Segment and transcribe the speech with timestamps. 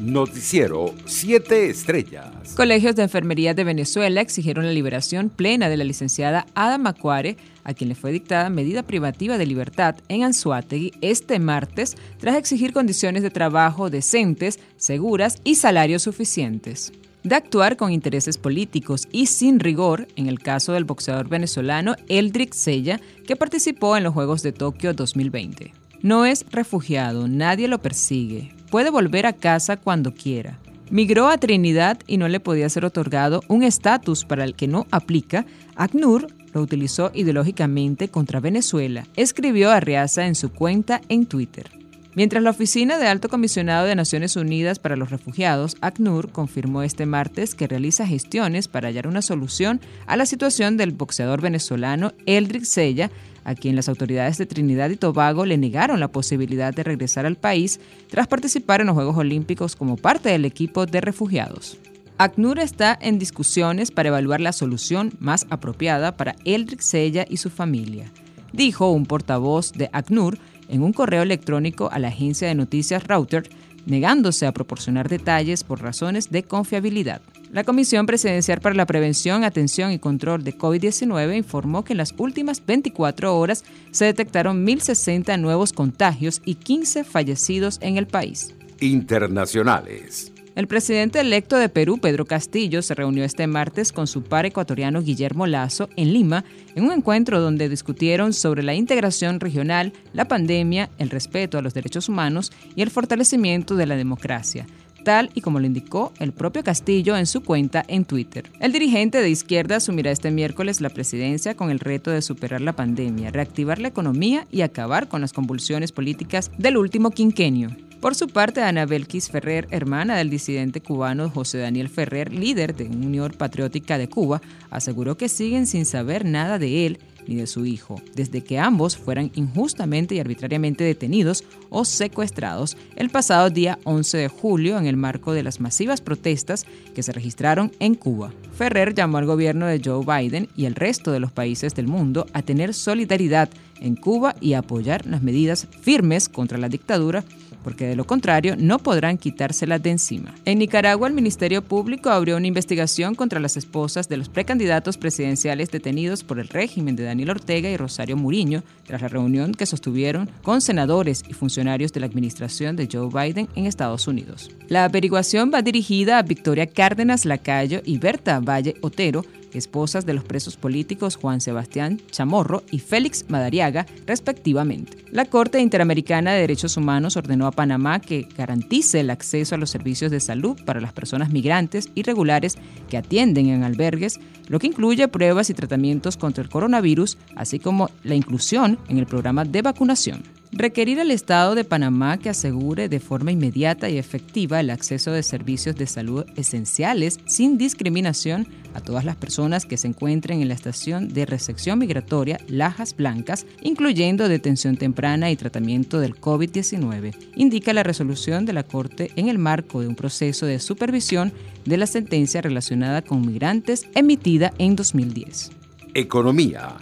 [0.00, 2.54] Noticiero 7 Estrellas.
[2.56, 7.74] Colegios de Enfermería de Venezuela exigieron la liberación plena de la licenciada Ada Macuare, a
[7.74, 13.22] quien le fue dictada medida privativa de libertad en Anzuategui este martes, tras exigir condiciones
[13.22, 16.92] de trabajo decentes, seguras y salarios suficientes.
[17.22, 22.54] De actuar con intereses políticos y sin rigor, en el caso del boxeador venezolano Eldrick
[22.54, 25.74] Sella, que participó en los Juegos de Tokio 2020.
[26.00, 30.58] No es refugiado, nadie lo persigue, puede volver a casa cuando quiera.
[30.90, 34.86] Migró a Trinidad y no le podía ser otorgado un estatus para el que no
[34.90, 35.46] aplica.
[35.76, 41.79] ACNUR lo utilizó ideológicamente contra Venezuela, escribió Arriaza en su cuenta en Twitter.
[42.16, 47.06] Mientras la Oficina de Alto Comisionado de Naciones Unidas para los Refugiados, ACNUR, confirmó este
[47.06, 52.64] martes que realiza gestiones para hallar una solución a la situación del boxeador venezolano Eldrick
[52.64, 53.12] Sella,
[53.44, 57.36] a quien las autoridades de Trinidad y Tobago le negaron la posibilidad de regresar al
[57.36, 57.78] país
[58.08, 61.78] tras participar en los Juegos Olímpicos como parte del equipo de refugiados.
[62.18, 67.50] ACNUR está en discusiones para evaluar la solución más apropiada para Eldrick Sella y su
[67.50, 68.10] familia,
[68.52, 70.38] dijo un portavoz de ACNUR
[70.70, 73.50] en un correo electrónico a la agencia de noticias Reuters,
[73.86, 77.20] negándose a proporcionar detalles por razones de confiabilidad.
[77.52, 82.14] La Comisión Presidencial para la Prevención, Atención y Control de COVID-19 informó que en las
[82.16, 88.54] últimas 24 horas se detectaron 1.060 nuevos contagios y 15 fallecidos en el país.
[88.80, 90.32] Internacionales.
[90.60, 95.00] El presidente electo de Perú, Pedro Castillo, se reunió este martes con su par ecuatoriano
[95.00, 96.44] Guillermo Lazo en Lima
[96.74, 101.72] en un encuentro donde discutieron sobre la integración regional, la pandemia, el respeto a los
[101.72, 104.66] derechos humanos y el fortalecimiento de la democracia
[105.02, 108.50] tal y como lo indicó el propio Castillo en su cuenta en Twitter.
[108.60, 112.76] El dirigente de izquierda asumirá este miércoles la presidencia con el reto de superar la
[112.76, 117.70] pandemia, reactivar la economía y acabar con las convulsiones políticas del último quinquenio.
[118.00, 122.84] Por su parte, Ana Belkis Ferrer, hermana del disidente cubano José Daniel Ferrer, líder de
[122.84, 127.66] Unión Patriótica de Cuba, aseguró que siguen sin saber nada de él ni de su
[127.66, 134.16] hijo, desde que ambos fueran injustamente y arbitrariamente detenidos o secuestrados el pasado día 11
[134.16, 136.64] de julio en el marco de las masivas protestas
[136.94, 138.32] que se registraron en Cuba.
[138.54, 142.24] Ferrer llamó al gobierno de Joe Biden y el resto de los países del mundo
[142.32, 147.24] a tener solidaridad en Cuba y apoyar las medidas firmes contra la dictadura
[147.62, 150.34] porque de lo contrario no podrán quitárselas de encima.
[150.44, 155.70] En Nicaragua, el Ministerio Público abrió una investigación contra las esposas de los precandidatos presidenciales
[155.70, 160.28] detenidos por el régimen de Daniel Ortega y Rosario Muriño tras la reunión que sostuvieron
[160.42, 164.50] con senadores y funcionarios de la administración de Joe Biden en Estados Unidos.
[164.68, 170.24] La averiguación va dirigida a Victoria Cárdenas Lacayo y Berta Valle Otero, esposas de los
[170.24, 174.98] presos políticos Juan Sebastián Chamorro y Félix Madariaga, respectivamente.
[175.10, 179.70] La Corte Interamericana de Derechos Humanos ordenó a Panamá que garantice el acceso a los
[179.70, 182.56] servicios de salud para las personas migrantes irregulares
[182.88, 187.90] que atienden en albergues, lo que incluye pruebas y tratamientos contra el coronavirus, así como
[188.02, 190.39] la inclusión en el programa de vacunación.
[190.52, 195.22] Requerir al Estado de Panamá que asegure de forma inmediata y efectiva el acceso de
[195.22, 200.54] servicios de salud esenciales sin discriminación a todas las personas que se encuentren en la
[200.54, 207.84] estación de recepción migratoria Lajas Blancas, incluyendo detención temprana y tratamiento del COVID-19, indica la
[207.84, 211.32] resolución de la Corte en el marco de un proceso de supervisión
[211.64, 215.52] de la sentencia relacionada con migrantes emitida en 2010.
[215.94, 216.76] Economía.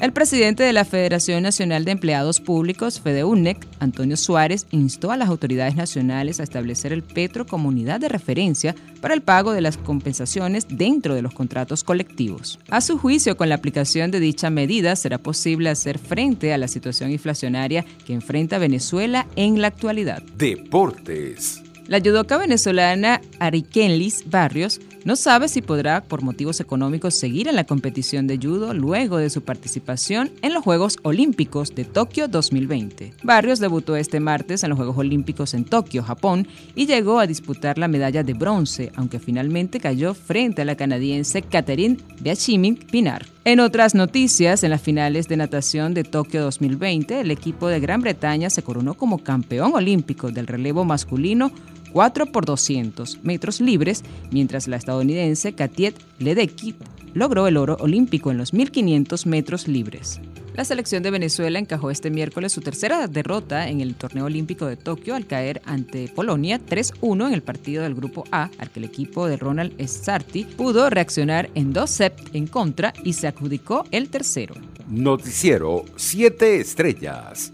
[0.00, 5.28] El presidente de la Federación Nacional de Empleados Públicos, FEDEUNEC, Antonio Suárez, instó a las
[5.28, 9.76] autoridades nacionales a establecer el Petro como unidad de referencia para el pago de las
[9.76, 12.58] compensaciones dentro de los contratos colectivos.
[12.70, 16.68] A su juicio, con la aplicación de dicha medida será posible hacer frente a la
[16.68, 20.22] situación inflacionaria que enfrenta Venezuela en la actualidad.
[20.34, 21.62] Deportes.
[21.90, 27.64] La judoka venezolana Arikenlis Barrios no sabe si podrá, por motivos económicos, seguir en la
[27.64, 33.14] competición de judo luego de su participación en los Juegos Olímpicos de Tokio 2020.
[33.24, 36.46] Barrios debutó este martes en los Juegos Olímpicos en Tokio, Japón,
[36.76, 41.42] y llegó a disputar la medalla de bronce, aunque finalmente cayó frente a la canadiense
[41.42, 43.26] Catherine Beachimin Pinar.
[43.44, 48.00] En otras noticias, en las finales de natación de Tokio 2020, el equipo de Gran
[48.00, 51.50] Bretaña se coronó como campeón olímpico del relevo masculino
[51.92, 56.74] 4 por 200 metros libres, mientras la estadounidense Katiet Ledecky
[57.14, 60.20] logró el oro olímpico en los 1500 metros libres.
[60.54, 64.76] La selección de Venezuela encajó este miércoles su tercera derrota en el torneo olímpico de
[64.76, 68.84] Tokio al caer ante Polonia 3-1 en el partido del grupo A, al que el
[68.84, 74.10] equipo de Ronald Sarti pudo reaccionar en dos sets en contra y se adjudicó el
[74.10, 74.54] tercero.
[74.88, 77.52] Noticiero 7 Estrellas.